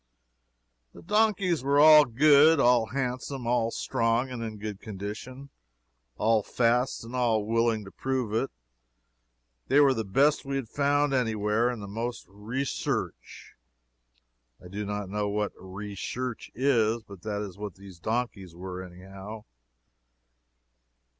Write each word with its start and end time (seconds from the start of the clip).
The 0.95 1.03
donkeys 1.03 1.63
were 1.63 1.79
all 1.79 2.05
good, 2.05 2.59
all 2.59 2.87
handsome, 2.87 3.45
all 3.45 3.69
strong 3.69 4.31
and 4.31 4.41
in 4.41 4.57
good 4.57 4.79
condition, 4.81 5.51
all 6.17 6.41
fast 6.41 7.03
and 7.03 7.15
all 7.15 7.45
willing 7.45 7.85
to 7.85 7.91
prove 7.91 8.33
it. 8.33 8.49
They 9.67 9.79
were 9.79 9.93
the 9.93 10.03
best 10.03 10.43
we 10.43 10.55
had 10.55 10.67
found 10.69 11.13
any 11.13 11.35
where, 11.35 11.69
and 11.69 11.83
the 11.83 11.87
most 11.87 12.25
'recherche'. 12.27 13.53
I 14.59 14.69
do 14.69 14.85
not 14.87 15.07
know 15.07 15.29
what 15.29 15.51
'recherche' 15.55 16.49
is, 16.55 17.03
but 17.03 17.21
that 17.21 17.43
is 17.43 17.59
what 17.59 17.75
these 17.75 17.99
donkeys 17.99 18.55
were, 18.55 18.81
anyhow. 18.83 19.43